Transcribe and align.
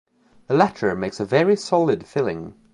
The 0.47 0.55
latter 0.55 0.95
makes 0.95 1.19
a 1.19 1.25
very 1.25 1.55
solid 1.55 2.07
filling. 2.07 2.55